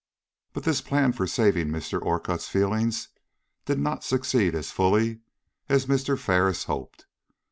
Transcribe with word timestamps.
But 0.53 0.63
this 0.63 0.81
plan 0.81 1.11
for 1.13 1.27
saving 1.27 1.67
Mr. 1.67 2.01
Orcutt's 2.01 2.49
feelings 2.49 3.09
did 3.65 3.77
not 3.77 4.03
succeed 4.03 4.55
as 4.55 4.71
fully 4.71 5.19
as 5.69 5.85
Mr. 5.85 6.17
Ferris 6.17 6.63
hoped. 6.63 7.05